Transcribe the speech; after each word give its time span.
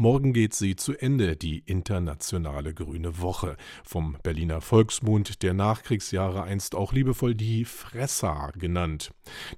Morgen 0.00 0.32
geht 0.32 0.54
sie 0.54 0.76
zu 0.76 0.96
Ende, 0.96 1.36
die 1.36 1.58
internationale 1.58 2.72
Grüne 2.72 3.20
Woche. 3.20 3.58
Vom 3.84 4.16
Berliner 4.22 4.62
Volksmund 4.62 5.42
der 5.42 5.52
Nachkriegsjahre 5.52 6.42
einst 6.42 6.74
auch 6.74 6.94
liebevoll 6.94 7.34
die 7.34 7.66
Fressa 7.66 8.50
genannt. 8.52 9.10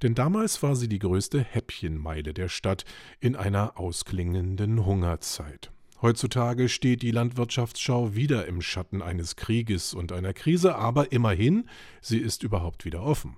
Denn 0.02 0.16
damals 0.16 0.60
war 0.60 0.74
sie 0.74 0.88
die 0.88 0.98
größte 0.98 1.40
Häppchenmeile 1.40 2.34
der 2.34 2.48
Stadt 2.48 2.84
in 3.20 3.36
einer 3.36 3.78
ausklingenden 3.78 4.84
Hungerzeit. 4.84 5.70
Heutzutage 6.00 6.68
steht 6.68 7.02
die 7.02 7.12
Landwirtschaftsschau 7.12 8.16
wieder 8.16 8.46
im 8.46 8.62
Schatten 8.62 9.00
eines 9.00 9.36
Krieges 9.36 9.94
und 9.94 10.10
einer 10.10 10.32
Krise, 10.32 10.74
aber 10.74 11.12
immerhin, 11.12 11.68
sie 12.00 12.18
ist 12.18 12.42
überhaupt 12.42 12.84
wieder 12.84 13.04
offen. 13.04 13.36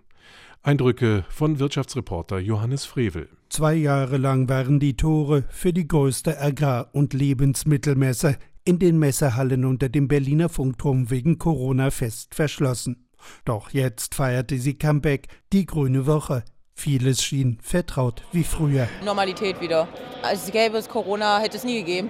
Eindrücke 0.64 1.26
von 1.28 1.58
Wirtschaftsreporter 1.58 2.38
Johannes 2.38 2.86
Frevel. 2.86 3.28
Zwei 3.50 3.74
Jahre 3.74 4.16
lang 4.16 4.48
waren 4.48 4.80
die 4.80 4.96
Tore 4.96 5.44
für 5.50 5.74
die 5.74 5.86
größte 5.86 6.40
Agrar- 6.40 6.88
und 6.92 7.12
Lebensmittelmesse 7.12 8.38
in 8.64 8.78
den 8.78 8.98
Messehallen 8.98 9.66
unter 9.66 9.90
dem 9.90 10.08
Berliner 10.08 10.48
Funkturm 10.48 11.10
wegen 11.10 11.36
Corona 11.36 11.90
fest 11.90 12.34
verschlossen. 12.34 13.10
Doch 13.44 13.70
jetzt 13.74 14.14
feierte 14.14 14.56
sie 14.56 14.72
Comeback, 14.72 15.28
die 15.52 15.66
Grüne 15.66 16.06
Woche. 16.06 16.44
Vieles 16.72 17.22
schien 17.22 17.58
vertraut 17.60 18.22
wie 18.32 18.42
früher. 18.42 18.88
Normalität 19.04 19.60
wieder. 19.60 19.86
Als 20.22 20.50
gäbe 20.50 20.78
es 20.78 20.88
Corona, 20.88 21.40
hätte 21.40 21.58
es 21.58 21.64
nie 21.64 21.80
gegeben. 21.80 22.08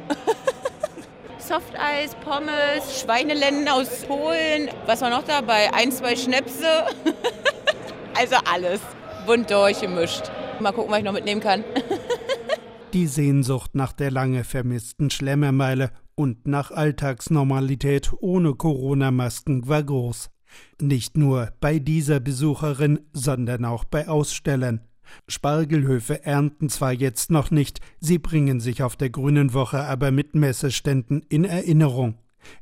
Softeis, 1.39 2.15
Pommes, 2.25 3.01
Schweinelennen 3.01 3.69
aus 3.69 4.05
Polen. 4.07 4.71
Was 4.87 5.01
war 5.01 5.11
noch 5.11 5.25
dabei? 5.25 5.75
Ein, 5.75 5.91
zwei 5.91 6.15
Schnäpse. 6.15 6.87
also 8.17 8.37
alles. 8.45 8.81
Bunt 9.27 9.51
durchgemischt. 9.51 10.31
Mal 10.61 10.73
gucken, 10.73 10.91
was 10.91 10.99
ich 10.99 11.05
noch 11.05 11.13
mitnehmen 11.13 11.41
kann. 11.41 11.65
Die 12.93 13.07
Sehnsucht 13.07 13.75
nach 13.75 13.93
der 13.93 14.11
lange 14.11 14.45
vermissten 14.45 15.11
Schlemmermeile 15.11 15.91
und 16.15 16.47
nach 16.47 16.71
Alltagsnormalität 16.71 18.13
ohne 18.21 18.55
Corona-Masken 18.55 19.67
war 19.67 19.83
groß. 19.83 20.31
Nicht 20.81 21.17
nur 21.17 21.51
bei 21.61 21.81
dieser 21.81 22.21
Besucherin, 22.21 23.01
sondern 23.13 23.65
auch 23.65 23.85
bei 23.85 24.07
Ausstellern. 24.07 24.81
Spargelhöfe 25.29 26.25
ernten 26.25 26.69
zwar 26.69 26.93
jetzt 26.93 27.31
noch 27.31 27.51
nicht, 27.51 27.81
sie 28.01 28.19
bringen 28.19 28.61
sich 28.61 28.83
auf 28.83 28.97
der 28.97 29.11
Grünen 29.11 29.53
Woche 29.55 29.83
aber 29.83 30.11
mit 30.11 30.35
Messeständen 30.35 31.23
in 31.29 31.45
Erinnerung. 31.45 32.19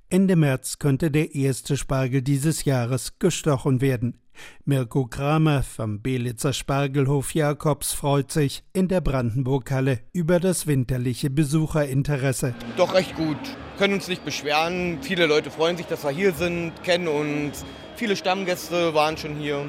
Ende 0.08 0.36
März 0.36 0.78
könnte 0.78 1.10
der 1.10 1.34
erste 1.34 1.76
Spargel 1.76 2.22
dieses 2.22 2.64
Jahres 2.64 3.18
gestochen 3.18 3.80
werden. 3.80 4.18
Mirko 4.64 5.06
Kramer 5.06 5.62
vom 5.62 6.00
Belitzer 6.00 6.52
Spargelhof 6.52 7.34
Jakobs 7.34 7.92
freut 7.92 8.30
sich 8.30 8.64
in 8.72 8.88
der 8.88 9.00
Brandenburghalle 9.00 10.00
über 10.12 10.40
das 10.40 10.66
winterliche 10.66 11.30
Besucherinteresse. 11.30 12.54
Doch 12.76 12.94
recht 12.94 13.14
gut. 13.14 13.38
Können 13.78 13.94
uns 13.94 14.08
nicht 14.08 14.24
beschweren. 14.24 14.98
Viele 15.02 15.26
Leute 15.26 15.50
freuen 15.50 15.76
sich, 15.76 15.86
dass 15.86 16.04
wir 16.04 16.10
hier 16.10 16.32
sind, 16.32 16.72
kennen 16.82 17.08
uns. 17.08 17.64
Viele 17.96 18.16
Stammgäste 18.16 18.94
waren 18.94 19.16
schon 19.16 19.36
hier 19.36 19.66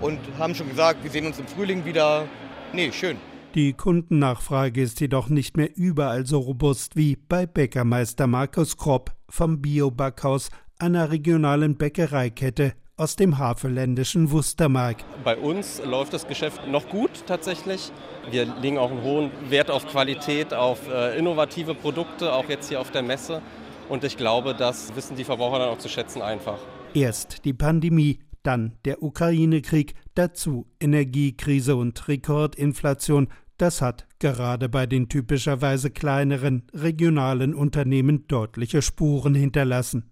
und 0.00 0.18
haben 0.38 0.54
schon 0.54 0.68
gesagt, 0.68 1.02
wir 1.02 1.10
sehen 1.10 1.26
uns 1.26 1.38
im 1.38 1.46
Frühling 1.46 1.84
wieder. 1.84 2.26
Nee, 2.72 2.92
schön. 2.92 3.16
Die 3.54 3.72
Kundennachfrage 3.72 4.82
ist 4.82 5.00
jedoch 5.00 5.28
nicht 5.28 5.56
mehr 5.56 5.76
überall 5.76 6.26
so 6.26 6.40
robust 6.40 6.96
wie 6.96 7.14
bei 7.14 7.46
Bäckermeister 7.46 8.26
Markus 8.26 8.76
Kropp 8.76 9.12
vom 9.28 9.62
Bio-Backhaus 9.62 10.48
einer 10.80 11.12
regionalen 11.12 11.76
Bäckereikette 11.76 12.72
aus 12.96 13.14
dem 13.14 13.38
havelländischen 13.38 14.32
Wustermark. 14.32 15.04
Bei 15.22 15.36
uns 15.36 15.80
läuft 15.84 16.14
das 16.14 16.26
Geschäft 16.26 16.66
noch 16.66 16.88
gut 16.88 17.10
tatsächlich. 17.28 17.92
Wir 18.28 18.52
legen 18.60 18.76
auch 18.76 18.90
einen 18.90 19.04
hohen 19.04 19.30
Wert 19.48 19.70
auf 19.70 19.86
Qualität, 19.86 20.52
auf 20.52 20.88
äh, 20.88 21.16
innovative 21.16 21.76
Produkte, 21.76 22.32
auch 22.32 22.48
jetzt 22.48 22.70
hier 22.70 22.80
auf 22.80 22.90
der 22.90 23.04
Messe. 23.04 23.40
Und 23.88 24.02
ich 24.02 24.16
glaube, 24.16 24.56
das 24.56 24.96
wissen 24.96 25.14
die 25.14 25.22
Verbraucher 25.22 25.60
dann 25.60 25.68
auch 25.68 25.78
zu 25.78 25.88
schätzen 25.88 26.22
einfach. 26.22 26.58
Erst 26.92 27.44
die 27.44 27.52
Pandemie, 27.52 28.18
dann 28.42 28.72
der 28.84 29.02
Ukraine-Krieg, 29.02 29.94
dazu 30.14 30.66
Energiekrise 30.80 31.76
und 31.76 32.06
Rekordinflation. 32.08 33.28
Das 33.56 33.80
hat 33.80 34.06
gerade 34.18 34.68
bei 34.68 34.86
den 34.86 35.08
typischerweise 35.08 35.90
kleineren 35.90 36.64
regionalen 36.72 37.54
Unternehmen 37.54 38.26
deutliche 38.26 38.82
Spuren 38.82 39.34
hinterlassen. 39.34 40.10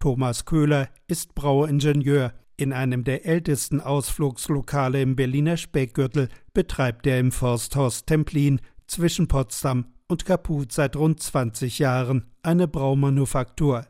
Thomas 0.00 0.44
Köhler 0.44 0.88
ist 1.06 1.34
Brauingenieur. 1.34 2.32
In 2.56 2.72
einem 2.72 3.04
der 3.04 3.24
ältesten 3.26 3.80
Ausflugslokale 3.80 5.00
im 5.00 5.16
Berliner 5.16 5.56
Speckgürtel 5.56 6.28
betreibt 6.52 7.06
er 7.06 7.18
im 7.20 7.32
Forsthaus 7.32 8.04
Templin 8.04 8.60
zwischen 8.86 9.28
Potsdam 9.28 9.86
und 10.08 10.24
Kaput 10.24 10.72
seit 10.72 10.96
rund 10.96 11.22
20 11.22 11.78
Jahren 11.78 12.26
eine 12.42 12.66
Braumanufaktur. 12.66 13.86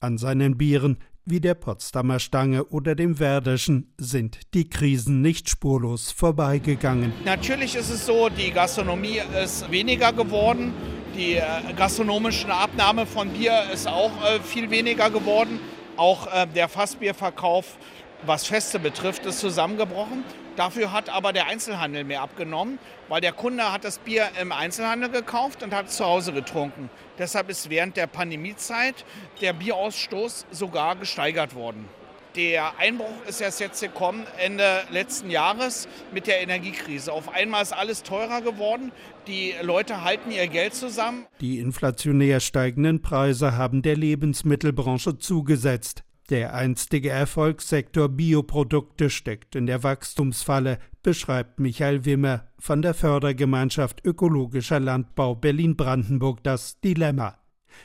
An 0.00 0.16
seinen 0.16 0.56
Bieren 0.56 0.98
wie 1.28 1.40
der 1.40 1.54
Potsdamer 1.54 2.18
Stange 2.20 2.64
oder 2.64 2.94
dem 2.94 3.18
Werderschen 3.18 3.92
sind 3.98 4.40
die 4.54 4.68
Krisen 4.68 5.20
nicht 5.20 5.50
spurlos 5.50 6.10
vorbeigegangen. 6.10 7.12
Natürlich 7.24 7.76
ist 7.76 7.90
es 7.90 8.06
so, 8.06 8.28
die 8.28 8.50
Gastronomie 8.50 9.20
ist 9.42 9.70
weniger 9.70 10.12
geworden. 10.12 10.72
Die 11.14 11.34
äh, 11.34 11.42
gastronomische 11.76 12.52
Abnahme 12.52 13.04
von 13.04 13.28
Bier 13.30 13.64
ist 13.72 13.86
auch 13.86 14.12
äh, 14.24 14.40
viel 14.40 14.70
weniger 14.70 15.10
geworden. 15.10 15.60
Auch 15.96 16.26
äh, 16.32 16.46
der 16.46 16.68
Fassbierverkauf, 16.68 17.76
was 18.24 18.46
Feste 18.46 18.78
betrifft, 18.78 19.26
ist 19.26 19.40
zusammengebrochen. 19.40 20.24
Dafür 20.58 20.90
hat 20.90 21.08
aber 21.08 21.32
der 21.32 21.46
Einzelhandel 21.46 22.02
mehr 22.02 22.20
abgenommen, 22.20 22.80
weil 23.06 23.20
der 23.20 23.30
Kunde 23.30 23.70
hat 23.72 23.84
das 23.84 24.00
Bier 24.00 24.26
im 24.42 24.50
Einzelhandel 24.50 25.08
gekauft 25.08 25.62
und 25.62 25.72
hat 25.72 25.86
es 25.86 25.96
zu 25.96 26.04
Hause 26.04 26.32
getrunken. 26.32 26.90
Deshalb 27.16 27.48
ist 27.48 27.70
während 27.70 27.96
der 27.96 28.08
Pandemiezeit 28.08 29.04
der 29.40 29.52
Bierausstoß 29.52 30.46
sogar 30.50 30.96
gesteigert 30.96 31.54
worden. 31.54 31.88
Der 32.34 32.76
Einbruch 32.76 33.24
ist 33.28 33.40
erst 33.40 33.60
jetzt 33.60 33.80
gekommen 33.80 34.26
Ende 34.36 34.82
letzten 34.90 35.30
Jahres 35.30 35.86
mit 36.12 36.26
der 36.26 36.40
Energiekrise. 36.40 37.12
Auf 37.12 37.32
einmal 37.32 37.62
ist 37.62 37.72
alles 37.72 38.02
teurer 38.02 38.42
geworden. 38.42 38.90
Die 39.28 39.54
Leute 39.62 40.02
halten 40.02 40.32
ihr 40.32 40.48
Geld 40.48 40.74
zusammen. 40.74 41.24
Die 41.40 41.60
inflationär 41.60 42.40
steigenden 42.40 43.00
Preise 43.00 43.56
haben 43.56 43.82
der 43.82 43.96
Lebensmittelbranche 43.96 45.18
zugesetzt. 45.18 46.02
Der 46.30 46.52
einstige 46.52 47.08
Erfolgssektor 47.08 48.10
Bioprodukte 48.10 49.08
steckt 49.08 49.56
in 49.56 49.64
der 49.64 49.82
Wachstumsfalle, 49.82 50.78
beschreibt 51.02 51.58
Michael 51.58 52.04
Wimmer 52.04 52.48
von 52.58 52.82
der 52.82 52.92
Fördergemeinschaft 52.92 54.04
Ökologischer 54.04 54.78
Landbau 54.78 55.34
Berlin-Brandenburg 55.34 56.44
das 56.44 56.80
Dilemma. 56.80 57.38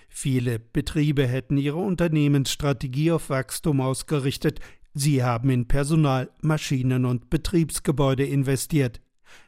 Viele 0.10 0.60
Betriebe 0.60 1.26
hätten 1.26 1.56
ihre 1.56 1.78
Unternehmensstrategie 1.78 3.14
auf 3.14 3.30
Wachstum 3.30 3.80
ausgerichtet, 3.80 4.60
sie 4.94 5.24
haben 5.24 5.50
in 5.50 5.70
Personal, 5.70 6.30
Maschinen 6.42 7.06
und 7.06 7.30
Betriebsgebäude 7.30 8.26
investiert. 8.26 9.00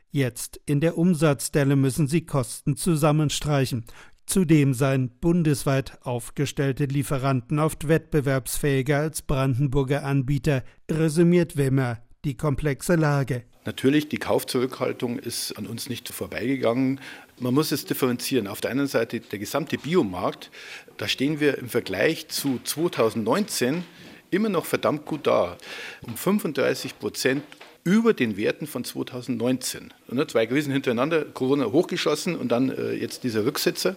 Jetzt 0.10 0.62
in 0.66 0.80
der 0.80 0.98
Umsatzdelle 0.98 1.76
müssen 1.76 2.08
sie 2.08 2.26
Kosten 2.26 2.78
zusammenstreichen. 2.78 3.84
Zudem 4.26 4.74
seien 4.74 5.10
bundesweit 5.20 6.00
aufgestellte 6.02 6.86
Lieferanten 6.86 7.60
oft 7.60 7.88
wettbewerbsfähiger 7.88 8.98
als 8.98 9.22
Brandenburger 9.22 10.04
Anbieter, 10.04 10.64
resümiert 10.90 11.58
Wimmer 11.58 12.00
die 12.26 12.36
komplexe 12.36 12.96
Lage. 12.96 13.44
Natürlich, 13.66 14.10
die 14.10 14.18
Kaufzurückhaltung 14.18 15.18
ist 15.18 15.54
an 15.54 15.68
uns 15.68 15.90
nicht 15.90 16.10
vorbeigegangen. 16.10 17.00
Man 17.40 17.54
muss 17.54 17.72
es 17.72 17.86
differenzieren. 17.86 18.48
Auf 18.48 18.62
der 18.62 18.72
einen 18.72 18.88
Seite 18.88 19.20
der 19.20 19.40
gesamte 19.40 19.78
Biomarkt, 19.78 20.52
da 20.98 21.08
stehen 21.08 21.40
wir 21.40 21.58
im 21.58 21.70
Vergleich 21.70 22.28
zu 22.28 22.60
2019 22.64 23.84
immer 24.32 24.50
noch 24.50 24.66
verdammt 24.66 25.06
gut 25.06 25.28
da. 25.28 25.58
Um 26.02 26.16
35 26.16 27.00
Prozent 27.00 27.44
über 27.86 28.14
den 28.14 28.36
Werten 28.36 28.68
von 28.68 28.84
2019. 28.84 29.94
Ne, 30.10 30.28
zwei 30.28 30.48
Krisen 30.48 30.74
hintereinander, 30.74 31.24
Corona 31.24 31.66
hochgeschossen 31.66 32.36
und 32.36 32.50
dann 32.50 32.70
äh, 32.70 32.94
jetzt 32.94 33.24
dieser 33.24 33.46
Rücksetzer. 33.46 33.96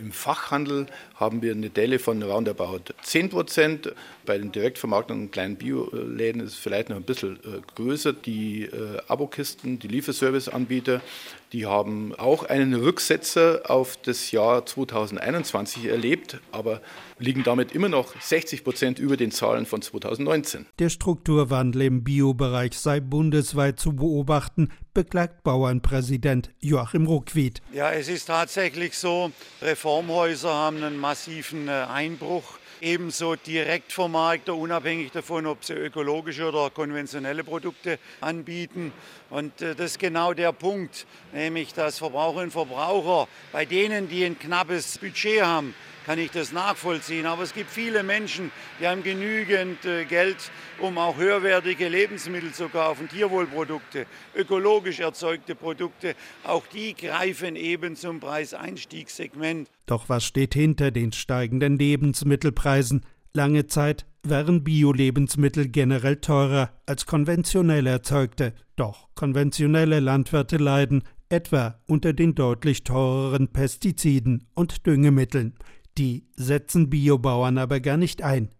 Im 0.00 0.12
Fachhandel 0.12 0.86
haben 1.14 1.42
wir 1.42 1.52
eine 1.52 1.68
Delle 1.68 1.98
von 1.98 2.22
roundabout 2.22 2.94
10 3.02 3.28
Prozent. 3.28 3.92
Bei 4.24 4.38
den 4.38 4.50
Direktvermarktungen 4.50 5.24
und 5.24 5.30
kleinen 5.30 5.56
Bioläden 5.56 6.40
ist 6.40 6.52
es 6.52 6.58
vielleicht 6.58 6.88
noch 6.88 6.96
ein 6.96 7.02
bisschen 7.02 7.36
äh, 7.36 7.60
größer. 7.74 8.14
Die 8.14 8.62
äh, 8.62 8.98
Abokisten, 9.08 9.78
die 9.78 9.88
Lieferserviceanbieter, 9.88 11.02
die 11.52 11.66
haben 11.66 12.14
auch 12.14 12.44
einen 12.44 12.74
Rücksetzer 12.74 13.62
auf 13.68 13.98
das 13.98 14.30
Jahr 14.30 14.64
2021 14.64 15.84
erlebt, 15.86 16.40
aber 16.50 16.80
liegen 17.18 17.42
damit 17.42 17.72
immer 17.72 17.90
noch 17.90 18.18
60 18.18 18.64
Prozent 18.64 18.98
über 18.98 19.18
den 19.18 19.30
Zahlen 19.32 19.66
von 19.66 19.82
2019. 19.82 20.66
Der 20.78 20.88
Strukturwandel 20.88 21.82
im 21.82 22.04
Biobereich 22.04 22.78
sei 22.78 23.00
bundesweit 23.00 23.78
zu 23.78 23.92
beobachten, 23.92 24.70
beklagt 24.94 25.42
Bauernpräsident 25.42 26.50
Joachim 26.60 27.06
Ruckwied. 27.06 27.62
Ja, 27.72 27.92
es 27.92 28.08
ist 28.08 28.26
tatsächlich 28.26 28.96
so, 28.96 29.32
Reformhäuser 29.62 30.52
haben 30.52 30.82
einen 30.82 30.98
massiven 30.98 31.68
äh, 31.68 31.86
Einbruch 31.88 32.58
ebenso 32.80 33.36
Direktvermarkter, 33.36 34.54
unabhängig 34.54 35.12
davon, 35.12 35.46
ob 35.46 35.64
sie 35.64 35.74
ökologische 35.74 36.48
oder 36.48 36.70
konventionelle 36.70 37.44
Produkte 37.44 37.98
anbieten. 38.20 38.92
Und 39.28 39.60
äh, 39.60 39.74
das 39.74 39.92
ist 39.92 39.98
genau 39.98 40.32
der 40.32 40.52
Punkt, 40.52 41.06
nämlich 41.32 41.74
dass 41.74 41.98
Verbraucherinnen 41.98 42.46
und 42.46 42.52
Verbraucher 42.52 43.28
bei 43.52 43.64
denen, 43.64 44.08
die 44.08 44.24
ein 44.24 44.38
knappes 44.38 44.98
Budget 44.98 45.42
haben, 45.42 45.74
kann 46.06 46.18
ich 46.18 46.30
das 46.30 46.52
nachvollziehen. 46.52 47.26
Aber 47.26 47.42
es 47.42 47.54
gibt 47.54 47.70
viele 47.70 48.02
Menschen, 48.02 48.50
die 48.80 48.86
haben 48.86 49.02
genügend 49.02 49.84
äh, 49.84 50.04
Geld, 50.04 50.50
um 50.78 50.98
auch 50.98 51.16
höherwertige 51.16 51.88
Lebensmittel 51.88 52.52
zu 52.52 52.68
kaufen, 52.68 53.08
Tierwohlprodukte, 53.08 54.06
ökologisch 54.34 55.00
erzeugte 55.00 55.54
Produkte. 55.54 56.14
Auch 56.44 56.66
die 56.66 56.94
greifen 56.94 57.56
eben 57.56 57.96
zum 57.96 58.20
Preiseinstiegssegment. 58.20 59.68
Doch 59.86 60.08
was 60.08 60.24
steht 60.24 60.54
hinter 60.54 60.90
den 60.90 61.12
steigenden 61.12 61.78
Lebensmittelpreisen? 61.78 63.04
Lange 63.32 63.66
Zeit 63.66 64.06
waren 64.22 64.64
Bio-Lebensmittel 64.64 65.68
generell 65.68 66.16
teurer 66.16 66.70
als 66.86 67.06
konventionell 67.06 67.86
erzeugte. 67.86 68.54
Doch 68.76 69.08
konventionelle 69.14 70.00
Landwirte 70.00 70.56
leiden 70.56 71.04
etwa 71.28 71.78
unter 71.86 72.12
den 72.12 72.34
deutlich 72.34 72.82
teureren 72.84 73.48
Pestiziden 73.48 74.46
und 74.54 74.86
Düngemitteln. 74.86 75.54
Die 75.98 76.26
setzen 76.34 76.90
Biobauern 76.90 77.58
aber 77.58 77.80
gar 77.80 77.96
nicht 77.96 78.22
ein. 78.22 78.50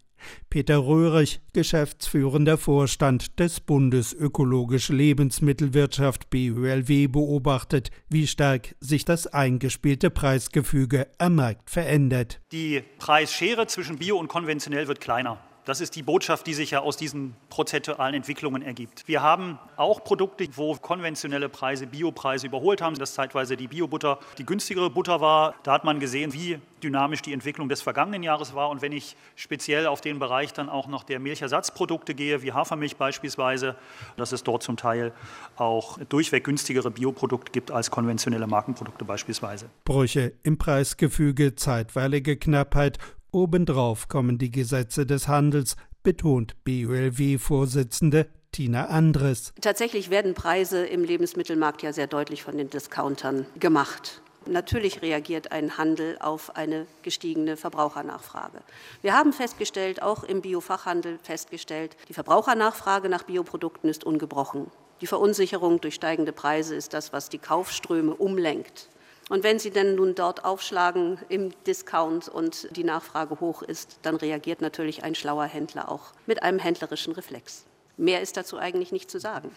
Peter 0.51 0.79
Röhrig, 0.79 1.41
geschäftsführender 1.53 2.59
Vorstand 2.59 3.39
des 3.39 3.61
Bundes 3.61 4.13
Ökologische 4.13 4.93
Lebensmittelwirtschaft 4.93 6.31
BÖLW, 6.31 7.09
beobachtet, 7.09 7.91
wie 8.09 8.27
stark 8.27 8.75
sich 8.81 9.05
das 9.05 9.27
eingespielte 9.27 10.11
Preisgefüge 10.11 11.07
am 11.19 11.37
Markt 11.37 11.71
verändert. 11.71 12.41
Die 12.53 12.83
Preisschere 12.99 13.67
zwischen 13.67 13.99
Bio 13.99 14.19
und 14.19 14.29
konventionell 14.29 14.89
wird 14.89 15.01
kleiner. 15.01 15.39
Das 15.65 15.81
ist 15.81 15.95
die 15.95 16.03
Botschaft, 16.03 16.47
die 16.47 16.55
sich 16.55 16.71
ja 16.71 16.81
aus 16.81 16.97
diesen 16.97 17.37
prozessualen 17.49 18.15
Entwicklungen 18.15 18.63
ergibt. 18.63 19.07
Wir 19.07 19.23
haben 19.23 19.59
auch 19.77 20.03
Produkte, 20.03 20.49
wo 20.55 20.75
konventionelle 20.75 21.49
Preise 21.49 21.87
Biopreise 21.87 22.47
überholt 22.47 22.81
haben, 22.81 22.99
dass 22.99 23.15
zeitweise 23.15 23.57
die 23.57 23.69
Biobutter 23.69 24.19
die 24.39 24.47
günstigere 24.47 24.91
Butter 24.91 25.21
war. 25.21 25.55
Da 25.63 25.73
hat 25.73 25.85
man 25.85 26.01
gesehen, 26.01 26.33
wie 26.33 26.59
dynamisch 26.83 27.23
die 27.23 27.33
Entwicklung 27.33 27.69
des 27.69 27.83
vergangenen 27.83 28.23
Jahres 28.23 28.55
war. 28.55 28.71
Und 28.71 28.83
wenn 28.83 28.93
ich 28.93 29.17
speziell 29.37 29.87
auf 29.87 30.01
den 30.01 30.19
Bereich 30.19 30.53
dann 30.53 30.69
auch 30.69 30.87
noch 30.87 31.05
der 31.05 31.21
Milchersatzprodukte 31.21 32.15
gehe, 32.15 32.43
wie 32.43 32.53
Hafermilch 32.53 32.97
beispielsweise, 32.97 33.77
dass 34.17 34.33
es 34.33 34.43
dort 34.43 34.63
zum 34.63 34.77
Teil 34.77 35.13
auch 35.57 35.99
durchweg 36.09 36.45
günstigere 36.45 36.91
Bioprodukte 36.91 37.53
gibt 37.53 37.71
als 37.71 37.91
konventionelle 37.91 38.47
Markenprodukte 38.47 39.05
beispielsweise. 39.05 39.69
Brüche 39.85 40.33
im 40.43 40.59
Preisgefüge, 40.59 41.55
zeitweilige 41.55 42.37
Knappheit 42.37 42.99
Obendrauf 43.33 44.09
kommen 44.09 44.39
die 44.39 44.51
Gesetze 44.51 45.07
des 45.07 45.29
Handels, 45.29 45.77
betont 46.03 46.57
BULW-Vorsitzende 46.65 48.27
Tina 48.53 48.87
Andres. 48.87 49.53
Tatsächlich 49.61 50.11
werden 50.11 50.35
Preise 50.35 50.85
im 50.85 51.05
Lebensmittelmarkt 51.05 51.83
ja 51.83 51.93
sehr 51.93 52.09
deutlich 52.09 52.43
von 52.43 52.57
den 52.57 52.71
Discountern 52.71 53.47
gemacht. 53.59 54.23
Natürlich 54.47 55.03
reagiert 55.03 55.53
ein 55.53 55.77
Handel 55.77 56.17
auf 56.19 56.57
eine 56.57 56.87
gestiegene 57.03 57.57
Verbrauchernachfrage. 57.57 58.63
Wir 59.03 59.15
haben 59.15 59.33
festgestellt, 59.33 60.03
auch 60.03 60.25
im 60.25 60.41
Biofachhandel 60.41 61.19
festgestellt, 61.23 61.97
die 62.09 62.15
Verbrauchernachfrage 62.15 63.09
nach 63.09 63.23
Bioprodukten 63.25 63.91
ist 63.91 64.03
ungebrochen. 64.03 64.67
Die 65.03 65.07
Verunsicherung 65.07 65.81
durch 65.81 65.95
steigende 65.95 66.33
Preise 66.33 66.75
ist 66.75 66.95
das, 66.95 67.13
was 67.13 67.29
die 67.29 67.39
Kaufströme 67.39 68.15
umlenkt. 68.15 68.89
Und 69.31 69.45
wenn 69.45 69.59
Sie 69.61 69.71
denn 69.71 69.95
nun 69.95 70.17
dort 70.17 70.45
aufschlagen 70.45 71.19
im 71.29 71.53
Discount 71.65 72.29
und 72.29 72.69
die 72.77 72.83
Nachfrage 72.83 73.39
hoch 73.39 73.63
ist, 73.63 74.01
dann 74.03 74.17
reagiert 74.17 74.61
natürlich 74.61 75.05
ein 75.05 75.15
schlauer 75.15 75.45
Händler 75.45 75.89
auch 75.89 76.13
mit 76.27 76.43
einem 76.43 76.59
händlerischen 76.59 77.13
Reflex. 77.13 77.65
Mehr 77.97 78.23
ist 78.23 78.37
dazu 78.37 78.59
eigentlich 78.59 78.91
nicht 78.91 79.09
zu 79.09 79.21
sagen. 79.21 79.53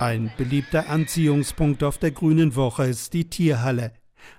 Ein 0.00 0.32
beliebter 0.36 0.88
Anziehungspunkt 0.90 1.84
auf 1.84 1.98
der 1.98 2.10
Grünen 2.10 2.56
Woche 2.56 2.86
ist 2.86 3.12
die 3.12 3.30
Tierhalle. 3.30 3.92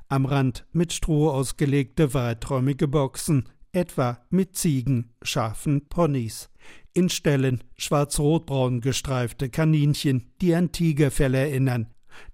Am 0.10 0.26
Rand 0.26 0.66
mit 0.74 0.92
Stroh 0.92 1.30
ausgelegte 1.30 2.14
weiträumige 2.14 2.90
Boxen, 2.90 3.48
etwa 3.72 4.20
mit 4.30 4.58
Ziegen, 4.58 5.14
Schafen, 5.22 5.88
Ponys 5.88 6.50
in 6.98 7.10
Stellen 7.10 7.64
schwarz-rotbraun 7.78 8.82
gestreifte 8.82 9.50
Kaninchen, 9.50 10.24
die 10.42 10.56
an 10.56 10.72
Tigerfell 10.72 11.36
erinnern. 11.36 11.88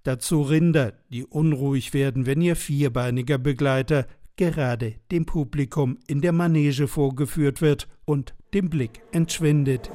Dazu 0.03 0.41
Rinder, 0.41 0.93
die 1.09 1.25
unruhig 1.25 1.93
werden, 1.93 2.25
wenn 2.25 2.41
ihr 2.41 2.55
vierbeiniger 2.55 3.37
Begleiter 3.37 4.07
gerade 4.37 4.95
dem 5.11 5.25
Publikum 5.25 5.99
in 6.07 6.21
der 6.21 6.31
Manege 6.31 6.87
vorgeführt 6.87 7.61
wird 7.61 7.89
und 8.05 8.33
dem 8.53 8.69
Blick 8.69 9.01
entschwindet. 9.11 9.91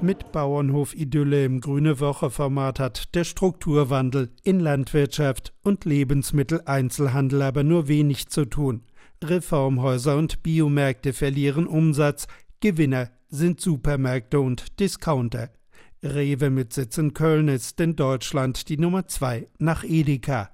Mit 0.00 0.30
Bauernhof-Idylle 0.30 1.44
im 1.44 1.60
Grüne 1.60 1.98
Woche-Format 1.98 2.78
hat 2.78 3.16
der 3.16 3.24
Strukturwandel 3.24 4.30
in 4.44 4.60
Landwirtschaft 4.60 5.52
und 5.64 5.84
Lebensmitteleinzelhandel 5.84 7.42
aber 7.42 7.64
nur 7.64 7.88
wenig 7.88 8.28
zu 8.28 8.44
tun. 8.44 8.84
Reformhäuser 9.24 10.16
und 10.16 10.44
Biomärkte 10.44 11.12
verlieren 11.12 11.66
Umsatz, 11.66 12.28
Gewinner 12.60 13.10
sind 13.28 13.60
Supermärkte 13.60 14.38
und 14.38 14.78
Discounter. 14.78 15.50
Rewe 16.00 16.50
mit 16.50 16.72
Sitz 16.72 16.96
in 16.96 17.12
Köln 17.12 17.48
ist 17.48 17.80
in 17.80 17.96
Deutschland 17.96 18.68
die 18.68 18.78
Nummer 18.78 19.08
zwei 19.08 19.48
nach 19.58 19.82
Edeka. 19.82 20.50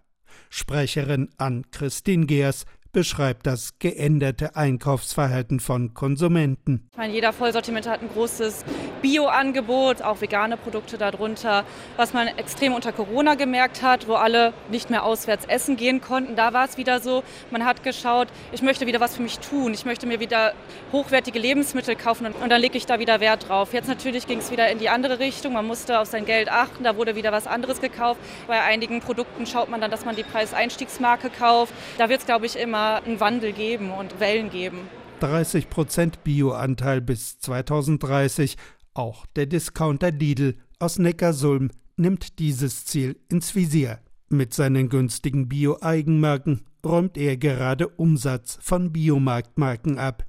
Sprecherin 0.49 1.29
Ann 1.37 1.71
Christine 1.71 2.25
Geers 2.25 2.65
beschreibt 2.95 3.47
das 3.47 3.79
geänderte 3.79 4.57
Einkaufsverhalten 4.57 5.61
von 5.61 5.93
Konsumenten. 5.93 6.89
Ich 6.93 6.97
meine, 6.97 7.13
jeder 7.13 7.35
Vollsortiment 7.35 7.87
hat 7.87 8.01
ein 8.01 8.09
großes 8.09 8.65
Bio-Angebot, 9.03 10.01
auch 10.01 10.23
vegane 10.23 10.57
Produkte 10.57 10.97
darunter. 10.97 11.65
Was 11.97 12.15
man 12.15 12.29
extrem 12.29 12.73
unter 12.73 12.93
Corona 12.93 13.35
gemerkt 13.35 13.83
hat, 13.83 14.09
wo 14.09 14.15
alle 14.15 14.55
nicht 14.71 14.89
mehr 14.89 15.03
auswärts 15.03 15.45
essen 15.45 15.77
gehen 15.77 16.01
konnten, 16.01 16.37
da 16.37 16.55
war 16.55 16.65
es 16.65 16.79
wieder 16.79 17.01
so, 17.01 17.23
man 17.51 17.65
hat 17.65 17.83
geschaut, 17.83 18.29
ich 18.53 18.63
möchte 18.63 18.87
wieder 18.87 19.01
was 19.01 19.17
für 19.17 19.23
mich 19.23 19.41
tun, 19.41 19.75
ich 19.75 19.85
möchte 19.85 20.07
mir 20.07 20.21
wieder 20.21 20.55
hochwertige 20.93 21.39
Lebensmittel 21.39 21.97
kaufen 21.97 22.27
und, 22.27 22.49
dann 22.49 22.61
lege 22.61 22.79
ich 22.79 22.87
da 22.87 23.01
wieder 23.01 23.19
Wert 23.19 23.49
drauf. 23.49 23.73
Jetzt 23.73 23.89
natürlich 23.89 24.29
ging 24.29 24.39
es 24.39 24.53
wieder 24.53 24.71
in 24.71 24.79
die 24.79 24.89
andere 24.89 25.19
Richtung, 25.19 25.55
man 25.55 25.67
musste 25.67 25.99
auf 25.99 26.07
sein 26.07 26.25
Geld 26.25 26.49
achten, 26.49 26.85
da 26.85 26.97
wurde 26.97 27.17
wieder 27.17 27.33
was 27.33 27.49
anderes 27.49 27.81
gekauft. 27.81 28.21
Bei 28.47 28.63
einigen 28.63 29.01
Produkten 29.01 29.47
schaut 29.47 29.69
man 29.69 29.81
dann, 29.81 29.91
dass 29.91 30.05
man 30.05 30.15
die 30.15 30.23
Preiseinstiegsmarke 30.23 31.29
kauft. 31.29 31.75
Da 31.99 32.09
wird 32.09 32.21
es, 32.21 32.27
glaube 32.27 32.47
ich, 32.47 32.57
immer 32.57 32.84
einen 32.85 33.21
Wandel 33.21 33.53
geben 33.53 33.91
und 33.91 34.21
Wellen 34.21 34.51
geben. 34.51 34.79
30 35.21 35.71
Prozent 35.71 36.25
Bioanteil 36.25 37.01
bis 37.01 37.39
2030. 37.39 38.57
Auch 38.95 39.27
der 39.37 39.47
Discounter 39.47 40.11
Lidl 40.11 40.57
aus 40.79 40.99
Neckarsulm 40.99 41.71
nimmt 41.97 42.39
dieses 42.39 42.85
Ziel 42.85 43.17
ins 43.29 43.55
Visier. 43.55 44.01
Mit 44.29 44.55
seinen 44.55 44.89
günstigen 44.89 45.49
Bio-Eigenmarken 45.49 46.63
räumt 46.85 47.17
er 47.17 47.37
gerade 47.37 47.89
Umsatz 47.89 48.59
von 48.61 48.93
Biomarktmarken 48.93 49.99
ab. 49.99 50.27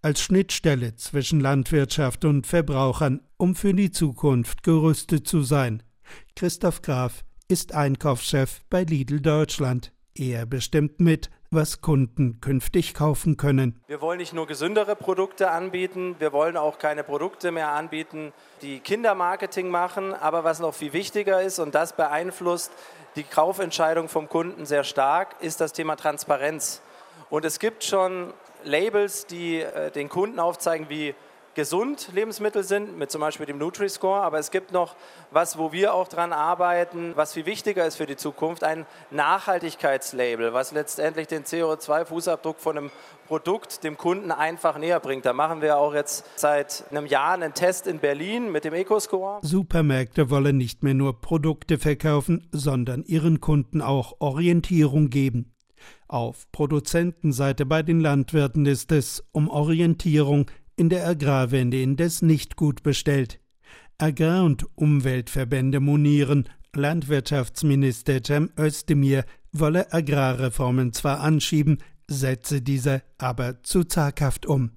Als 0.00 0.20
Schnittstelle 0.20 0.96
zwischen 0.96 1.40
Landwirtschaft 1.40 2.24
und 2.24 2.46
Verbrauchern, 2.46 3.20
um 3.36 3.54
für 3.54 3.74
die 3.74 3.90
Zukunft 3.90 4.62
gerüstet 4.62 5.26
zu 5.26 5.42
sein. 5.42 5.82
Christoph 6.36 6.82
Graf 6.82 7.24
ist 7.48 7.74
Einkaufschef 7.74 8.62
bei 8.70 8.84
Lidl 8.84 9.20
Deutschland. 9.20 9.92
Er 10.14 10.44
bestimmt 10.44 11.00
mit, 11.00 11.30
was 11.50 11.80
Kunden 11.80 12.40
künftig 12.40 12.92
kaufen 12.92 13.36
können. 13.36 13.80
Wir 13.86 14.00
wollen 14.00 14.18
nicht 14.18 14.34
nur 14.34 14.46
gesündere 14.46 14.94
Produkte 14.94 15.50
anbieten, 15.50 16.16
wir 16.18 16.32
wollen 16.32 16.56
auch 16.56 16.78
keine 16.78 17.02
Produkte 17.02 17.50
mehr 17.50 17.68
anbieten, 17.72 18.32
die 18.60 18.80
Kindermarketing 18.80 19.70
machen, 19.70 20.12
aber 20.12 20.44
was 20.44 20.60
noch 20.60 20.74
viel 20.74 20.92
wichtiger 20.92 21.42
ist 21.42 21.58
und 21.58 21.74
das 21.74 21.94
beeinflusst 21.94 22.72
die 23.16 23.22
Kaufentscheidung 23.22 24.08
vom 24.08 24.28
Kunden 24.28 24.66
sehr 24.66 24.84
stark, 24.84 25.36
ist 25.40 25.60
das 25.60 25.72
Thema 25.72 25.96
Transparenz. 25.96 26.82
Und 27.30 27.44
es 27.44 27.58
gibt 27.58 27.84
schon 27.84 28.32
Labels, 28.64 29.26
die 29.26 29.60
äh, 29.60 29.90
den 29.90 30.08
Kunden 30.08 30.38
aufzeigen, 30.38 30.88
wie 30.88 31.14
gesund 31.54 32.10
Lebensmittel 32.14 32.62
sind, 32.62 32.98
mit 32.98 33.10
zum 33.10 33.20
Beispiel 33.20 33.46
dem 33.46 33.58
Nutri-Score, 33.58 34.20
aber 34.20 34.38
es 34.38 34.50
gibt 34.50 34.72
noch 34.72 34.94
was, 35.30 35.58
wo 35.58 35.72
wir 35.72 35.94
auch 35.94 36.08
dran 36.08 36.32
arbeiten, 36.32 37.12
was 37.14 37.34
viel 37.34 37.46
wichtiger 37.46 37.86
ist 37.86 37.96
für 37.96 38.06
die 38.06 38.16
Zukunft, 38.16 38.64
ein 38.64 38.86
Nachhaltigkeitslabel, 39.10 40.52
was 40.52 40.72
letztendlich 40.72 41.28
den 41.28 41.44
CO2-Fußabdruck 41.44 42.56
von 42.58 42.78
einem 42.78 42.90
Produkt 43.26 43.84
dem 43.84 43.96
Kunden 43.96 44.30
einfach 44.30 44.78
näher 44.78 45.00
bringt. 45.00 45.24
Da 45.24 45.32
machen 45.32 45.62
wir 45.62 45.78
auch 45.78 45.94
jetzt 45.94 46.24
seit 46.36 46.84
einem 46.90 47.06
Jahr 47.06 47.32
einen 47.32 47.54
Test 47.54 47.86
in 47.86 47.98
Berlin 47.98 48.52
mit 48.52 48.64
dem 48.64 48.74
Eco-Score. 48.74 49.40
Supermärkte 49.42 50.30
wollen 50.30 50.56
nicht 50.56 50.82
mehr 50.82 50.94
nur 50.94 51.20
Produkte 51.20 51.78
verkaufen, 51.78 52.46
sondern 52.52 53.02
ihren 53.04 53.40
Kunden 53.40 53.80
auch 53.80 54.16
Orientierung 54.18 55.08
geben. 55.08 55.52
Auf 56.08 56.50
Produzentenseite 56.52 57.64
bei 57.64 57.82
den 57.82 58.00
Landwirten 58.00 58.66
ist 58.66 58.92
es 58.92 59.24
um 59.32 59.48
Orientierung 59.48 60.50
in 60.82 60.88
der 60.88 61.06
Agrarwende 61.06 61.80
indes 61.80 62.22
nicht 62.22 62.56
gut 62.56 62.82
bestellt. 62.82 63.38
Agrar- 63.98 64.44
und 64.44 64.66
Umweltverbände 64.76 65.78
monieren, 65.78 66.48
Landwirtschaftsminister 66.74 68.20
Cem 68.20 68.50
Özdemir 68.58 69.24
wolle 69.52 69.92
Agrarreformen 69.92 70.92
zwar 70.92 71.20
anschieben, 71.20 71.78
setze 72.08 72.62
diese 72.62 73.02
aber 73.16 73.62
zu 73.62 73.84
zaghaft 73.84 74.44
um. 74.44 74.72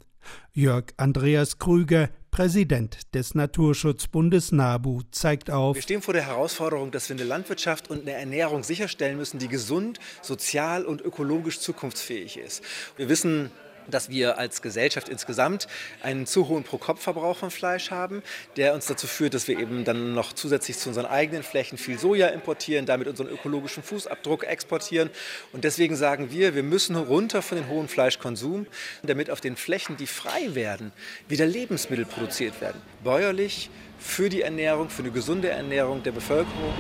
Jörg 0.54 0.94
Andreas 0.98 1.58
Krüger, 1.58 2.10
Präsident 2.30 3.16
des 3.16 3.34
Naturschutzbundes 3.34 4.52
NABU, 4.52 5.02
zeigt 5.10 5.50
auf. 5.50 5.76
Wir 5.76 5.82
stehen 5.82 6.04
vor 6.04 6.14
der 6.14 6.28
Herausforderung, 6.28 6.92
dass 6.92 7.10
wir 7.10 7.16
eine 7.16 7.26
Landwirtschaft 7.26 7.90
und 7.90 8.02
eine 8.02 8.12
Ernährung 8.12 8.62
sicherstellen 8.62 9.18
müssen, 9.18 9.40
die 9.40 9.48
gesund, 9.48 10.00
sozial 10.22 10.86
und 10.86 11.02
ökologisch 11.02 11.60
zukunftsfähig 11.62 12.38
ist. 12.38 12.64
Wir 12.96 13.10
wissen, 13.10 13.50
dass 13.90 14.10
wir 14.10 14.38
als 14.38 14.62
Gesellschaft 14.62 15.10
insgesamt 15.10 15.68
einen 16.02 16.26
zu 16.26 16.48
hohen 16.48 16.64
Pro-Kopf-Verbrauch 16.64 17.38
von 17.38 17.52
Fleisch 17.52 17.92
haben, 17.92 18.24
der 18.58 18.74
uns 18.74 18.86
dazu 18.86 19.08
führt, 19.08 19.34
dass 19.34 19.48
wir 19.48 19.60
eben 19.60 19.84
dann 19.84 20.14
noch 20.14 20.34
zusätzlich 20.34 20.78
zu 20.78 20.90
unseren 20.90 21.06
eigenen 21.06 21.44
Flächen 21.44 21.78
viel 21.78 21.98
Soja 21.98 22.28
importieren, 22.28 22.86
damit 22.86 23.08
unseren 23.08 23.30
ökologischen 23.30 23.84
Fußabdruck 23.84 24.44
exportieren. 24.46 25.10
Und 25.54 25.64
deswegen 25.64 25.96
sagen 25.96 26.32
wir, 26.32 26.56
wir 26.56 26.64
müssen 26.64 26.96
runter 26.96 27.42
von 27.42 27.58
den 27.58 27.68
hohen 27.68 27.88
Fleischkonsum, 27.88 28.68
damit 29.04 29.30
auf 29.30 29.42
den 29.42 29.56
Flächen, 29.56 29.98
die 29.98 30.08
frei 30.08 30.56
werden, 30.56 30.92
wieder 31.28 31.46
Lebensmittel 31.46 32.06
produziert 32.06 32.62
werden. 32.62 32.82
Bäuerlich, 33.04 33.70
für 34.00 34.30
die 34.30 34.42
Ernährung, 34.42 34.90
für 34.90 35.02
eine 35.02 35.12
gesunde 35.12 35.50
Ernährung 35.50 36.04
der 36.04 36.12
Bevölkerung. 36.12 36.74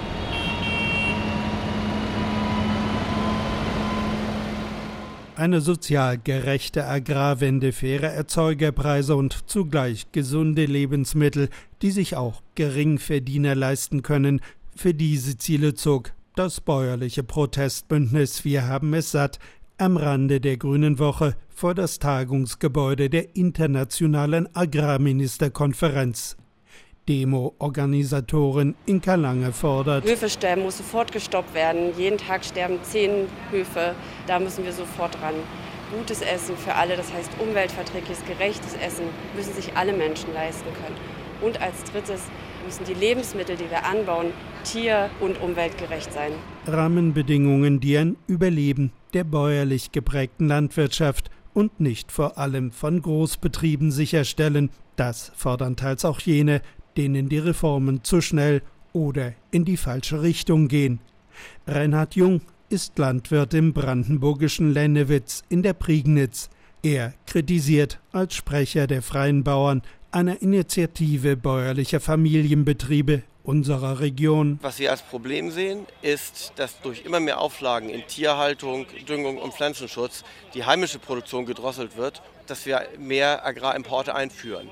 Eine 5.37 5.59
sozial 5.59 6.17
gerechte 6.17 6.85
Agrarwende, 6.85 7.73
faire 7.73 8.13
Erzeugerpreise 8.13 9.17
und 9.17 9.49
zugleich 9.49 10.09
gesunde 10.13 10.65
Lebensmittel, 10.65 11.49
die 11.81 11.91
sich 11.91 12.15
auch 12.15 12.41
Geringverdiener 12.55 13.53
leisten 13.53 14.01
können, 14.01 14.39
für 14.77 14.93
diese 14.93 15.37
Ziele 15.37 15.73
zog 15.73 16.13
das 16.35 16.61
bäuerliche 16.61 17.23
Protestbündnis 17.23 18.45
Wir 18.45 18.67
haben 18.67 18.93
es 18.93 19.11
satt 19.11 19.39
am 19.77 19.97
Rande 19.97 20.39
der 20.39 20.55
Grünen 20.55 20.99
Woche 20.99 21.35
vor 21.49 21.75
das 21.75 21.99
Tagungsgebäude 21.99 23.09
der 23.09 23.35
Internationalen 23.35 24.47
Agrarministerkonferenz 24.55 26.37
Demo-Organisatorin 27.07 28.75
Inka 28.85 29.15
Lange 29.15 29.51
fordert. 29.51 30.05
Höfesterben 30.05 30.63
muss 30.63 30.77
sofort 30.77 31.11
gestoppt 31.11 31.53
werden. 31.53 31.97
Jeden 31.97 32.17
Tag 32.17 32.43
sterben 32.43 32.79
zehn 32.83 33.27
Höfe. 33.51 33.95
Da 34.27 34.39
müssen 34.39 34.63
wir 34.63 34.73
sofort 34.73 35.21
ran. 35.21 35.35
Gutes 35.95 36.21
Essen 36.21 36.57
für 36.57 36.73
alle, 36.73 36.97
das 36.97 37.13
heißt 37.13 37.31
umweltverträgliches, 37.39 38.25
gerechtes 38.25 38.73
Essen, 38.75 39.05
müssen 39.35 39.53
sich 39.53 39.75
alle 39.75 39.93
Menschen 39.93 40.33
leisten 40.33 40.67
können. 40.73 40.95
Und 41.41 41.61
als 41.61 41.83
drittes 41.83 42.21
müssen 42.65 42.85
die 42.85 42.95
Lebensmittel, 42.95 43.55
die 43.55 43.69
wir 43.69 43.85
anbauen, 43.85 44.27
tier- 44.63 45.09
und 45.19 45.39
umweltgerecht 45.41 46.11
sein. 46.11 46.31
Rahmenbedingungen, 46.65 47.79
die 47.79 47.97
ein 47.97 48.17
Überleben 48.27 48.91
der 49.13 49.23
bäuerlich 49.23 49.91
geprägten 49.91 50.47
Landwirtschaft 50.47 51.29
und 51.53 51.79
nicht 51.79 52.11
vor 52.11 52.37
allem 52.37 52.71
von 52.71 53.01
Großbetrieben 53.01 53.91
sicherstellen, 53.91 54.71
das 54.95 55.31
fordern 55.35 55.75
teils 55.75 56.03
auch 56.03 56.19
jene, 56.19 56.61
denen 56.97 57.29
die 57.29 57.39
Reformen 57.39 58.03
zu 58.03 58.21
schnell 58.21 58.61
oder 58.93 59.33
in 59.51 59.65
die 59.65 59.77
falsche 59.77 60.21
Richtung 60.21 60.67
gehen. 60.67 60.99
Reinhard 61.67 62.15
Jung 62.15 62.41
ist 62.69 62.97
Landwirt 62.97 63.53
im 63.53 63.73
brandenburgischen 63.73 64.73
Lennewitz 64.73 65.43
in 65.49 65.63
der 65.63 65.73
Prignitz. 65.73 66.49
Er 66.81 67.13
kritisiert 67.25 67.99
als 68.11 68.35
Sprecher 68.35 68.87
der 68.87 69.01
Freien 69.01 69.43
Bauern 69.43 69.81
einer 70.11 70.41
Initiative 70.41 71.35
bäuerlicher 71.35 71.99
Familienbetriebe 71.99 73.23
unserer 73.43 73.99
Region. 73.99 74.59
Was 74.61 74.79
wir 74.79 74.91
als 74.91 75.01
Problem 75.01 75.51
sehen, 75.51 75.85
ist, 76.01 76.53
dass 76.55 76.81
durch 76.81 77.05
immer 77.05 77.19
mehr 77.19 77.39
Auflagen 77.39 77.89
in 77.89 78.05
Tierhaltung, 78.07 78.85
Düngung 79.07 79.37
und 79.37 79.53
Pflanzenschutz 79.53 80.23
die 80.53 80.63
heimische 80.63 80.99
Produktion 80.99 81.45
gedrosselt 81.45 81.97
wird, 81.97 82.21
dass 82.47 82.65
wir 82.65 82.87
mehr 82.97 83.45
Agrarimporte 83.45 84.15
einführen. 84.15 84.69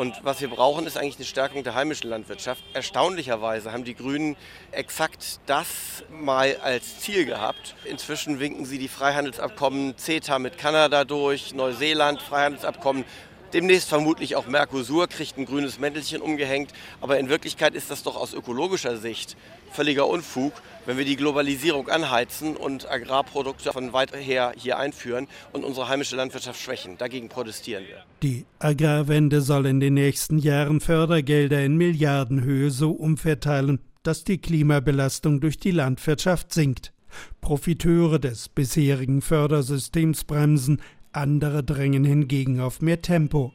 Und 0.00 0.24
was 0.24 0.40
wir 0.40 0.48
brauchen, 0.48 0.86
ist 0.86 0.96
eigentlich 0.96 1.16
eine 1.16 1.26
Stärkung 1.26 1.62
der 1.62 1.74
heimischen 1.74 2.08
Landwirtschaft. 2.08 2.64
Erstaunlicherweise 2.72 3.70
haben 3.70 3.84
die 3.84 3.94
Grünen 3.94 4.34
exakt 4.72 5.40
das 5.44 5.66
mal 6.10 6.56
als 6.62 7.00
Ziel 7.00 7.26
gehabt. 7.26 7.74
Inzwischen 7.84 8.40
winken 8.40 8.64
sie 8.64 8.78
die 8.78 8.88
Freihandelsabkommen 8.88 9.98
CETA 9.98 10.38
mit 10.38 10.56
Kanada 10.56 11.04
durch, 11.04 11.52
Neuseeland 11.52 12.22
Freihandelsabkommen 12.22 13.04
Demnächst 13.52 13.88
vermutlich 13.88 14.36
auch 14.36 14.46
Mercosur 14.46 15.08
kriegt 15.08 15.36
ein 15.36 15.44
grünes 15.44 15.80
Mäntelchen 15.80 16.22
umgehängt. 16.22 16.70
Aber 17.00 17.18
in 17.18 17.28
Wirklichkeit 17.28 17.74
ist 17.74 17.90
das 17.90 18.04
doch 18.04 18.16
aus 18.16 18.32
ökologischer 18.32 18.96
Sicht 18.96 19.36
völliger 19.70 20.06
Unfug, 20.06 20.52
wenn 20.86 20.98
wir 20.98 21.04
die 21.04 21.16
Globalisierung 21.16 21.88
anheizen 21.88 22.56
und 22.56 22.90
Agrarprodukte 22.90 23.72
von 23.72 23.92
weit 23.92 24.14
her 24.14 24.52
hier 24.56 24.78
einführen 24.78 25.28
und 25.52 25.64
unsere 25.64 25.88
heimische 25.88 26.16
Landwirtschaft 26.16 26.60
schwächen. 26.60 26.96
Dagegen 26.98 27.28
protestieren 27.28 27.84
wir. 27.86 28.04
Die 28.22 28.46
Agrarwende 28.58 29.40
soll 29.40 29.66
in 29.66 29.80
den 29.80 29.94
nächsten 29.94 30.38
Jahren 30.38 30.80
Fördergelder 30.80 31.64
in 31.64 31.76
Milliardenhöhe 31.76 32.70
so 32.70 32.92
umverteilen, 32.92 33.80
dass 34.02 34.24
die 34.24 34.38
Klimabelastung 34.38 35.40
durch 35.40 35.58
die 35.58 35.70
Landwirtschaft 35.70 36.52
sinkt. 36.52 36.92
Profiteure 37.40 38.18
des 38.18 38.48
bisherigen 38.48 39.20
Fördersystems 39.20 40.24
bremsen, 40.24 40.80
andere 41.12 41.62
drängen 41.64 42.04
hingegen 42.04 42.60
auf 42.60 42.80
mehr 42.80 43.02
Tempo. 43.02 43.52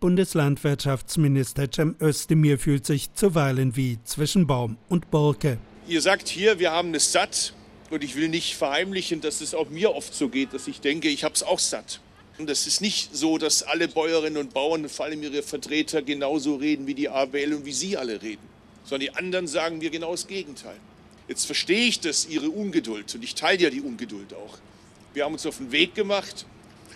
Bundeslandwirtschaftsminister 0.00 1.68
Cem 1.72 1.96
Özdemir 2.00 2.58
fühlt 2.58 2.86
sich 2.86 3.12
zuweilen 3.14 3.76
wie 3.76 3.98
zwischen 4.04 4.46
Baum 4.46 4.76
und 4.88 5.10
Borke. 5.10 5.58
Ihr 5.86 6.00
sagt 6.00 6.28
hier, 6.28 6.58
wir 6.58 6.72
haben 6.72 6.94
es 6.94 7.12
satt. 7.12 7.54
Und 7.90 8.02
ich 8.02 8.16
will 8.16 8.28
nicht 8.28 8.56
verheimlichen, 8.56 9.20
dass 9.20 9.40
es 9.40 9.54
auch 9.54 9.68
mir 9.68 9.94
oft 9.94 10.14
so 10.14 10.28
geht, 10.28 10.54
dass 10.54 10.66
ich 10.66 10.80
denke, 10.80 11.08
ich 11.08 11.22
habe 11.22 11.34
es 11.34 11.42
auch 11.42 11.58
satt. 11.58 12.00
Und 12.38 12.50
es 12.50 12.66
ist 12.66 12.80
nicht 12.80 13.14
so, 13.14 13.38
dass 13.38 13.62
alle 13.62 13.86
Bäuerinnen 13.86 14.38
und 14.38 14.54
Bauern, 14.54 14.88
vor 14.88 15.04
allem 15.04 15.22
ihre 15.22 15.42
Vertreter, 15.42 16.02
genauso 16.02 16.56
reden 16.56 16.86
wie 16.86 16.94
die 16.94 17.08
AWL 17.08 17.54
und 17.54 17.64
wie 17.64 17.72
Sie 17.72 17.96
alle 17.96 18.20
reden. 18.22 18.42
Sondern 18.84 19.00
die 19.08 19.14
anderen 19.14 19.46
sagen 19.46 19.78
mir 19.78 19.90
genau 19.90 20.10
das 20.10 20.26
Gegenteil. 20.26 20.76
Jetzt 21.28 21.46
verstehe 21.46 21.86
ich 21.86 22.00
das, 22.00 22.26
Ihre 22.26 22.50
Ungeduld. 22.50 23.14
Und 23.14 23.22
ich 23.22 23.34
teile 23.34 23.62
ja 23.62 23.70
die 23.70 23.80
Ungeduld 23.80 24.34
auch. 24.34 24.58
Wir 25.12 25.24
haben 25.24 25.34
uns 25.34 25.46
auf 25.46 25.58
den 25.58 25.70
Weg 25.70 25.94
gemacht. 25.94 26.44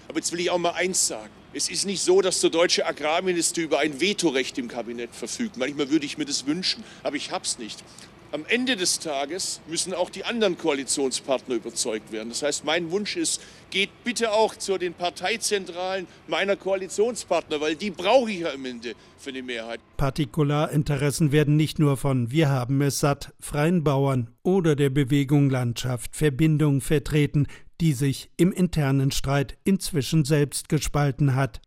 Aber 0.09 0.19
jetzt 0.19 0.33
will 0.33 0.41
ich 0.41 0.51
auch 0.51 0.59
mal 0.59 0.73
eins 0.73 1.07
sagen. 1.07 1.31
Es 1.53 1.69
ist 1.71 1.87
nicht 1.87 2.03
so, 2.03 2.21
dass 2.21 2.41
der 2.41 2.51
deutsche 2.51 2.87
Agrarminister 2.87 3.63
über 3.63 3.79
ein 3.79 4.01
Vetorecht 4.01 4.59
im 4.59 4.69
Kabinett 4.69 5.15
verfügt. 5.15 5.57
Manchmal 5.57 5.91
würde 5.91 6.07
ich 6.07 6.19
mir 6.19 6.25
das 6.25 6.47
wünschen, 6.47 6.83
aber 7.03 7.17
ich 7.17 7.31
habe 7.31 7.45
es 7.45 7.59
nicht. 7.59 7.83
Am 8.31 8.45
Ende 8.47 8.77
des 8.77 8.99
Tages 8.99 9.63
müssen 9.67 9.95
auch 9.95 10.11
die 10.11 10.25
anderen 10.25 10.59
Koalitionspartner 10.59 11.55
überzeugt 11.55 12.13
werden. 12.13 12.29
Das 12.29 12.43
heißt, 12.43 12.63
mein 12.67 12.91
Wunsch 12.91 13.17
ist, 13.17 13.41
geht 13.71 13.89
bitte 14.05 14.33
auch 14.33 14.55
zu 14.55 14.77
den 14.77 14.93
Parteizentralen 14.93 16.07
meiner 16.27 16.57
Koalitionspartner, 16.57 17.63
weil 17.63 17.75
die 17.75 17.91
brauche 17.91 18.31
ich 18.31 18.41
ja 18.41 18.53
am 18.53 18.67
Ende 18.67 18.93
für 19.17 19.33
die 19.33 19.41
Mehrheit. 19.41 19.81
Partikularinteressen 19.97 21.33
werden 21.33 21.57
nicht 21.57 21.79
nur 21.79 21.97
von 21.97 22.31
Wir 22.31 22.51
haben 22.51 22.83
es 22.83 23.01
satt, 23.01 23.33
freien 23.41 23.83
Bauern 23.83 24.29
oder 24.43 24.77
der 24.77 24.91
Bewegung 24.91 25.49
Landschaft 25.49 26.15
Verbindung 26.15 26.83
vertreten, 26.83 27.47
die 27.81 27.93
sich 27.93 28.31
im 28.37 28.53
internen 28.53 29.11
Streit 29.11 29.57
inzwischen 29.65 30.25
selbst 30.25 30.69
gespalten 30.69 31.35
hat. 31.35 31.61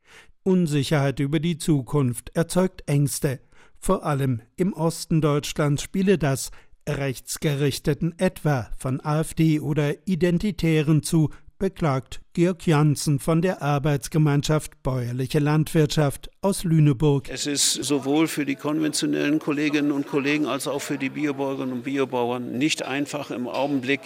Unsicherheit 0.44 1.20
über 1.20 1.39
die 1.39 1.58
Zukunft 1.58 2.32
erzeugt 2.36 2.84
Ängste. 2.88 3.39
Vor 3.77 4.06
allem 4.06 4.41
im 4.56 4.74
Osten 4.74 5.22
Deutschlands 5.22 5.82
spiele 5.84 6.18
das 6.18 6.51
Rechtsgerichteten 6.88 8.18
etwa 8.18 8.70
von 8.77 9.03
AfD 9.03 9.60
oder 9.60 10.08
Identitären 10.08 11.03
zu, 11.03 11.30
beklagt 11.62 12.22
Georg 12.34 12.65
Janssen 12.65 13.20
von 13.20 13.44
der 13.44 13.62
Arbeitsgemeinschaft 13.62 14.82
Bäuerliche 14.82 15.38
Landwirtschaft 15.38 16.32
aus 16.41 16.63
Lüneburg. 16.63 17.30
Es 17.30 17.46
ist 17.46 17.74
sowohl 17.74 18.27
für 18.27 18.46
die 18.46 18.56
konventionellen 18.56 19.38
Kolleginnen 19.38 19.91
und 19.91 20.08
Kollegen 20.08 20.48
als 20.48 20.68
auch 20.68 20.82
für 20.82 20.98
die 20.98 21.10
Biobauerinnen 21.10 21.72
und 21.72 21.84
Biobauern 21.84 22.58
nicht 22.58 22.84
einfach 22.84 23.30
im 23.30 23.48
Augenblick 23.48 24.00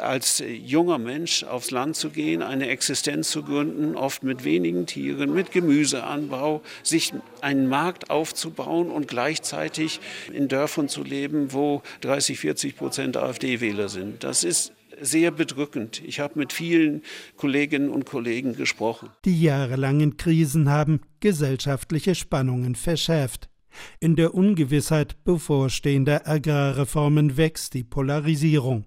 als 0.00 0.42
junger 0.44 0.98
Mensch 0.98 1.44
aufs 1.44 1.70
Land 1.70 1.94
zu 1.94 2.10
gehen, 2.10 2.42
eine 2.42 2.68
Existenz 2.68 3.30
zu 3.30 3.44
gründen, 3.44 3.94
oft 3.94 4.24
mit 4.24 4.42
wenigen 4.42 4.86
Tieren, 4.86 5.32
mit 5.32 5.52
Gemüseanbau, 5.52 6.60
sich 6.82 7.12
einen 7.40 7.68
Markt 7.68 8.10
aufzubauen 8.10 8.90
und 8.90 9.06
gleichzeitig 9.06 10.00
in 10.32 10.48
Dörfern 10.48 10.88
zu 10.88 11.04
leben, 11.04 11.52
wo 11.52 11.82
30, 12.00 12.40
40 12.40 12.76
Prozent 12.76 13.16
AfD-Wähler 13.16 13.88
sind. 13.88 14.24
Das 14.24 14.42
ist 14.42 14.72
sehr 15.00 15.30
bedrückend. 15.30 16.02
Ich 16.04 16.20
habe 16.20 16.38
mit 16.38 16.52
vielen 16.52 17.02
Kolleginnen 17.36 17.90
und 17.90 18.06
Kollegen 18.06 18.54
gesprochen. 18.54 19.10
Die 19.24 19.40
jahrelangen 19.40 20.16
Krisen 20.16 20.68
haben 20.68 21.00
gesellschaftliche 21.20 22.14
Spannungen 22.14 22.74
verschärft. 22.74 23.48
In 24.00 24.16
der 24.16 24.34
Ungewissheit 24.34 25.22
bevorstehender 25.24 26.26
Agrarreformen 26.26 27.36
wächst 27.36 27.74
die 27.74 27.84
Polarisierung. 27.84 28.84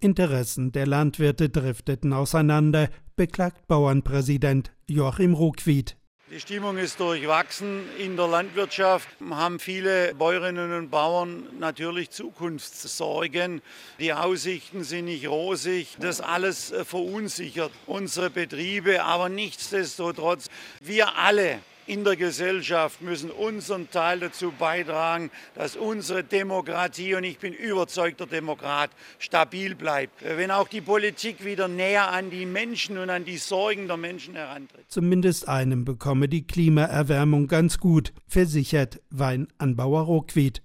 Interessen 0.00 0.72
der 0.72 0.86
Landwirte 0.86 1.48
drifteten 1.48 2.12
auseinander, 2.12 2.88
beklagt 3.14 3.66
Bauernpräsident 3.68 4.72
Joachim 4.88 5.34
Ruckwied. 5.34 5.96
Die 6.32 6.40
Stimmung 6.40 6.78
ist 6.78 6.98
durchwachsen 6.98 7.84
in 7.98 8.16
der 8.16 8.26
Landwirtschaft, 8.26 9.06
haben 9.28 9.58
viele 9.58 10.14
Bäuerinnen 10.14 10.72
und 10.72 10.88
Bauern 10.88 11.46
natürlich 11.58 12.08
Zukunftssorgen. 12.08 13.60
Die 14.00 14.14
Aussichten 14.14 14.82
sind 14.82 15.04
nicht 15.04 15.28
rosig. 15.28 15.88
Das 16.00 16.22
alles 16.22 16.72
verunsichert 16.86 17.70
unsere 17.86 18.30
Betriebe, 18.30 19.04
aber 19.04 19.28
nichtsdestotrotz, 19.28 20.48
wir 20.80 21.18
alle 21.18 21.58
in 21.86 22.04
der 22.04 22.16
Gesellschaft 22.16 23.02
müssen 23.02 23.30
unseren 23.30 23.90
Teil 23.90 24.20
dazu 24.20 24.52
beitragen, 24.56 25.30
dass 25.54 25.76
unsere 25.76 26.24
Demokratie, 26.24 27.14
und 27.14 27.24
ich 27.24 27.38
bin 27.38 27.52
überzeugter 27.52 28.26
Demokrat, 28.26 28.90
stabil 29.18 29.74
bleibt. 29.74 30.22
Wenn 30.22 30.50
auch 30.50 30.68
die 30.68 30.80
Politik 30.80 31.44
wieder 31.44 31.68
näher 31.68 32.10
an 32.10 32.30
die 32.30 32.46
Menschen 32.46 32.98
und 32.98 33.10
an 33.10 33.24
die 33.24 33.38
Sorgen 33.38 33.88
der 33.88 33.96
Menschen 33.96 34.34
herantritt. 34.34 34.84
Zumindest 34.88 35.48
einem 35.48 35.84
bekomme 35.84 36.28
die 36.28 36.46
Klimaerwärmung 36.46 37.48
ganz 37.48 37.78
gut, 37.78 38.12
versichert 38.26 39.00
Weinanbauer 39.10 40.02
Ruckwied. 40.02 40.62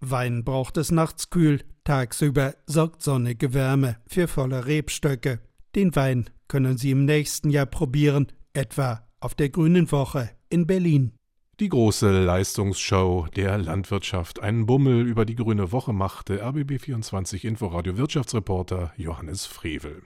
Wein 0.00 0.44
braucht 0.44 0.76
es 0.76 0.90
nachts 0.90 1.30
kühl, 1.30 1.62
tagsüber 1.84 2.54
sorgt 2.66 3.02
sonnige 3.02 3.52
Wärme 3.52 3.96
für 4.06 4.28
volle 4.28 4.66
Rebstöcke. 4.66 5.40
Den 5.74 5.94
Wein 5.94 6.30
können 6.48 6.78
Sie 6.78 6.90
im 6.90 7.04
nächsten 7.04 7.50
Jahr 7.50 7.66
probieren, 7.66 8.28
etwa 8.54 9.06
auf 9.20 9.34
der 9.34 9.50
Grünen 9.50 9.92
Woche 9.92 10.30
in 10.50 10.66
Berlin. 10.66 11.12
Die 11.60 11.68
große 11.68 12.24
Leistungsshow 12.24 13.26
der 13.36 13.58
Landwirtschaft. 13.58 14.42
Einen 14.42 14.66
Bummel 14.66 15.06
über 15.06 15.24
die 15.24 15.36
Grüne 15.36 15.72
Woche 15.72 15.92
machte 15.92 16.44
RBB24 16.44 17.44
Inforadio 17.46 17.96
Wirtschaftsreporter 17.96 18.92
Johannes 18.96 19.46
Frevel. 19.46 20.02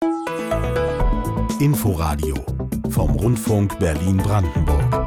Inforadio 1.61 2.35
vom 2.91 3.11
Rundfunk 3.11 3.79
Berlin-Brandenburg. 3.79 5.02